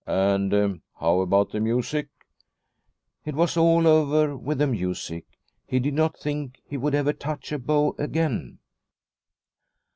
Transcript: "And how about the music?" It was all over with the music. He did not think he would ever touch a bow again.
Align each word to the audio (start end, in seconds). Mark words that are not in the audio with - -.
"And 0.33 0.81
how 0.99 1.19
about 1.19 1.51
the 1.51 1.59
music?" 1.59 2.09
It 3.27 3.35
was 3.35 3.55
all 3.55 3.85
over 3.85 4.35
with 4.35 4.57
the 4.57 4.65
music. 4.65 5.27
He 5.67 5.77
did 5.79 5.93
not 5.93 6.17
think 6.17 6.59
he 6.65 6.75
would 6.75 6.95
ever 6.95 7.13
touch 7.13 7.51
a 7.51 7.59
bow 7.59 7.93
again. 7.99 8.57